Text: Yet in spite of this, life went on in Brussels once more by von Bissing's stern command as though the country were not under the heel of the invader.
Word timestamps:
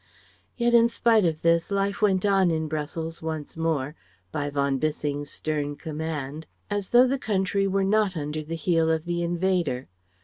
Yet 0.57 0.73
in 0.73 0.89
spite 0.89 1.25
of 1.25 1.43
this, 1.43 1.69
life 1.69 2.01
went 2.01 2.25
on 2.25 2.49
in 2.49 2.67
Brussels 2.67 3.21
once 3.21 3.55
more 3.55 3.93
by 4.31 4.49
von 4.49 4.79
Bissing's 4.79 5.29
stern 5.29 5.75
command 5.75 6.47
as 6.71 6.89
though 6.89 7.05
the 7.07 7.19
country 7.19 7.67
were 7.67 7.83
not 7.85 8.17
under 8.17 8.41
the 8.41 8.55
heel 8.55 8.89
of 8.89 9.05
the 9.05 9.21
invader. 9.21 9.89